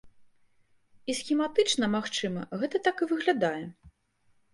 І 1.11 1.15
схематычна, 1.19 1.89
магчыма, 1.95 2.41
гэта 2.63 2.81
так 2.87 2.95
і 3.07 3.09
выглядае. 3.13 3.61